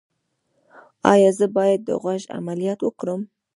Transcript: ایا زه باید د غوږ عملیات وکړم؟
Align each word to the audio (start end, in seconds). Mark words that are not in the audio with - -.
ایا 1.13 1.29
زه 1.39 1.45
باید 1.55 1.79
د 1.85 1.89
غوږ 2.01 2.21
عملیات 2.37 2.79
وکړم؟ 2.83 3.21